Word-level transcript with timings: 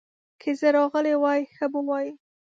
که 0.41 0.49
زه 0.59 0.67
راغلی 0.77 1.15
وای، 1.21 1.41
ښه 1.55 1.65
به 1.71 1.79
وای. 1.87 2.07